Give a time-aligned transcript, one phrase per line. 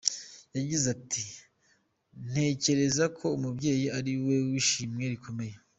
[0.55, 1.25] Yagize ati
[2.29, 5.55] "Ntekereza ko umubyeyi ari we w’ishimwe rikomeye.